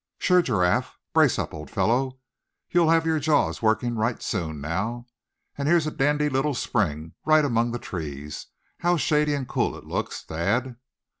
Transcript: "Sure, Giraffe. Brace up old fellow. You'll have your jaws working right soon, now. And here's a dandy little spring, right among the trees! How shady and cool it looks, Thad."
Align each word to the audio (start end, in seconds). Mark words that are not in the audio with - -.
"Sure, 0.17 0.41
Giraffe. 0.41 0.97
Brace 1.13 1.37
up 1.37 1.53
old 1.53 1.69
fellow. 1.69 2.17
You'll 2.71 2.89
have 2.89 3.05
your 3.05 3.19
jaws 3.19 3.61
working 3.61 3.93
right 3.93 4.19
soon, 4.19 4.59
now. 4.59 5.05
And 5.55 5.67
here's 5.67 5.85
a 5.85 5.91
dandy 5.91 6.27
little 6.27 6.55
spring, 6.55 7.13
right 7.23 7.45
among 7.45 7.69
the 7.69 7.77
trees! 7.77 8.47
How 8.79 8.97
shady 8.97 9.35
and 9.35 9.47
cool 9.47 9.77
it 9.77 9.85
looks, 9.85 10.23
Thad." 10.23 10.77